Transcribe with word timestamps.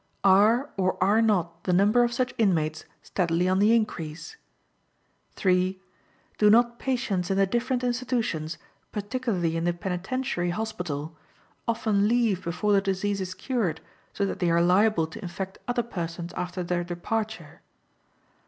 Are, 0.23 0.71
or 0.77 0.97
are 0.99 1.21
not, 1.21 1.65
the 1.65 1.73
number 1.73 2.03
of 2.03 2.11
such 2.11 2.33
inmates 2.39 2.85
steadily 3.03 3.47
on 3.47 3.59
the 3.59 3.75
increase? 3.75 4.35
"3. 5.35 5.79
Do 6.39 6.49
not 6.49 6.79
patients 6.79 7.29
in 7.29 7.37
the 7.37 7.45
different 7.45 7.83
institutions, 7.83 8.57
particularly 8.91 9.55
in 9.55 9.63
the 9.65 9.73
Penitentiary 9.73 10.49
Hospital, 10.49 11.15
often 11.67 12.07
leave 12.07 12.43
before 12.43 12.73
the 12.73 12.81
disease 12.81 13.21
is 13.21 13.35
cured, 13.35 13.79
so 14.11 14.25
that 14.25 14.39
they 14.39 14.49
are 14.49 14.59
liable 14.59 15.05
to 15.05 15.21
infect 15.21 15.59
other 15.67 15.83
persons 15.83 16.33
after 16.33 16.63
their 16.63 16.83
departure? 16.83 17.61